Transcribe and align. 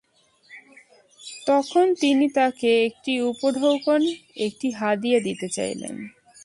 তখন 1.47 1.85
তিনি 1.93 2.25
তাঁকে 2.29 2.71
একটি 2.85 3.13
উপঢৌকন, 3.21 4.01
একটি 4.37 4.67
হাদীয়া 4.71 5.19
দিতে 5.19 5.47
চাইলেন। 5.49 5.95